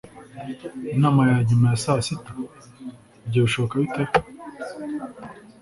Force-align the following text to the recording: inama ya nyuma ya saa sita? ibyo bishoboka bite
inama 0.95 1.21
ya 1.29 1.37
nyuma 1.47 1.65
ya 1.71 1.77
saa 1.83 2.01
sita? 2.05 2.31
ibyo 3.25 3.39
bishoboka 3.45 3.73
bite 3.81 4.03